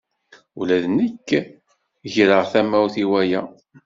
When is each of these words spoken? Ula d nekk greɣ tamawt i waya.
Ula 0.59 0.77
d 0.83 0.85
nekk 0.97 1.29
greɣ 2.13 2.43
tamawt 2.51 2.95
i 3.03 3.05
waya. 3.11 3.41